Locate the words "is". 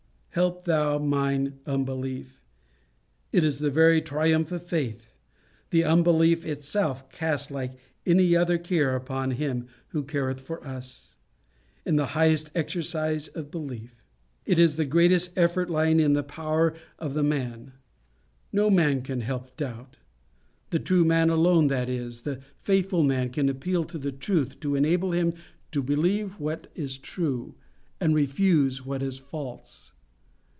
3.43-3.59, 11.83-11.97, 14.57-14.77, 21.89-22.21, 26.73-26.97, 29.03-29.19